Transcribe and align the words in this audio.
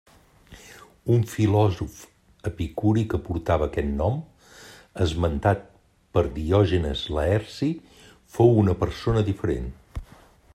Un 1.15 1.25
filòsof 1.33 1.99
epicuri 2.51 3.03
que 3.11 3.19
portava 3.27 3.67
aquest 3.71 3.91
nom, 3.99 4.17
esmentat 5.05 5.61
per 6.17 6.25
Diògenes 6.39 7.05
Laerci, 7.19 7.71
fou 8.39 8.57
una 8.65 8.77
persona 8.85 9.25
diferent. 9.31 9.71